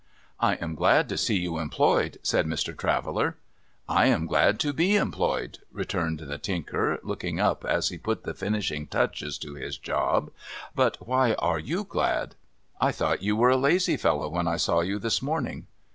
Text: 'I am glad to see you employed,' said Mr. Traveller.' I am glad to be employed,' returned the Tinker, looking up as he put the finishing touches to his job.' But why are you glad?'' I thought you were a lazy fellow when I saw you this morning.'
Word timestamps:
'I 0.39 0.55
am 0.55 0.73
glad 0.73 1.07
to 1.09 1.15
see 1.15 1.37
you 1.37 1.59
employed,' 1.59 2.17
said 2.23 2.47
Mr. 2.47 2.75
Traveller.' 2.75 3.37
I 3.87 4.07
am 4.07 4.25
glad 4.25 4.59
to 4.61 4.73
be 4.73 4.95
employed,' 4.95 5.59
returned 5.71 6.21
the 6.21 6.39
Tinker, 6.39 6.97
looking 7.03 7.39
up 7.39 7.63
as 7.63 7.89
he 7.89 7.99
put 7.99 8.23
the 8.23 8.33
finishing 8.33 8.87
touches 8.87 9.37
to 9.37 9.53
his 9.53 9.77
job.' 9.77 10.31
But 10.83 11.07
why 11.07 11.33
are 11.35 11.59
you 11.59 11.83
glad?'' 11.83 12.33
I 12.81 12.91
thought 12.91 13.21
you 13.21 13.35
were 13.35 13.51
a 13.51 13.57
lazy 13.57 13.95
fellow 13.95 14.27
when 14.27 14.47
I 14.47 14.57
saw 14.57 14.79
you 14.79 14.97
this 14.97 15.21
morning.' 15.21 15.67